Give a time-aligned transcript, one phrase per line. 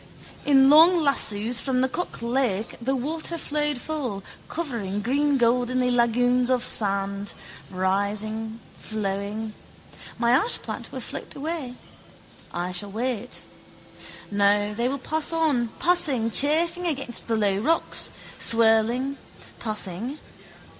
[0.45, 6.65] In long lassoes from the Cock lake the water flowed full, covering greengoldenly lagoons of
[6.65, 7.33] sand,
[7.69, 9.53] rising, flowing.
[10.17, 11.75] My ashplant will float away.
[12.51, 13.43] I shall wait.
[14.31, 18.09] No, they will pass on, passing, chafing against the low rocks,
[18.39, 19.17] swirling,
[19.59, 20.17] passing.